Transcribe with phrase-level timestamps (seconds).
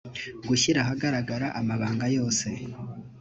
[0.47, 2.47] gushyira ahagaragara amabanga yose